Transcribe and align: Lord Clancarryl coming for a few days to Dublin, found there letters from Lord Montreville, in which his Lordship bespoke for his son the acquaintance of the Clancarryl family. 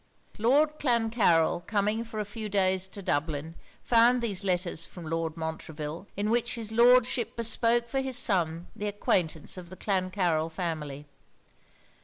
Lord 0.39 0.79
Clancarryl 0.79 1.63
coming 1.67 2.03
for 2.03 2.19
a 2.19 2.25
few 2.25 2.49
days 2.49 2.87
to 2.87 3.03
Dublin, 3.03 3.53
found 3.83 4.23
there 4.23 4.33
letters 4.43 4.83
from 4.83 5.05
Lord 5.05 5.37
Montreville, 5.37 6.07
in 6.17 6.31
which 6.31 6.55
his 6.55 6.71
Lordship 6.71 7.35
bespoke 7.35 7.87
for 7.87 7.99
his 8.01 8.17
son 8.17 8.65
the 8.75 8.87
acquaintance 8.87 9.57
of 9.57 9.69
the 9.69 9.77
Clancarryl 9.77 10.49
family. 10.49 11.05